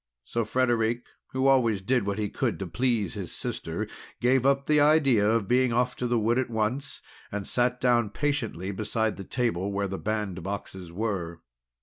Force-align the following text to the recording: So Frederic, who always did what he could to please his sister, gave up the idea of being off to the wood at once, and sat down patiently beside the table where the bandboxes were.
So 0.25 0.43
Frederic, 0.45 1.03
who 1.27 1.45
always 1.45 1.79
did 1.79 2.07
what 2.07 2.17
he 2.17 2.27
could 2.27 2.57
to 2.57 2.65
please 2.65 3.13
his 3.13 3.31
sister, 3.31 3.87
gave 4.19 4.47
up 4.47 4.65
the 4.65 4.79
idea 4.79 5.29
of 5.29 5.47
being 5.47 5.71
off 5.71 5.95
to 5.97 6.07
the 6.07 6.17
wood 6.17 6.39
at 6.39 6.49
once, 6.49 7.03
and 7.31 7.47
sat 7.47 7.79
down 7.79 8.09
patiently 8.09 8.71
beside 8.71 9.15
the 9.15 9.23
table 9.23 9.71
where 9.71 9.87
the 9.87 9.99
bandboxes 9.99 10.91
were. 10.91 11.41